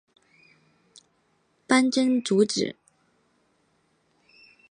[1.67, 2.75] 潘珍族子。